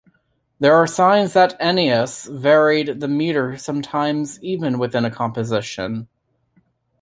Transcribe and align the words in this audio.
There 0.59 0.73
are 0.73 0.87
signs 0.87 1.33
that 1.33 1.55
Ennius 1.59 2.25
varied 2.25 3.01
the 3.01 3.07
metre 3.07 3.55
sometimes 3.59 4.41
even 4.41 4.79
within 4.79 5.05
a 5.05 5.11
composition. 5.11 6.07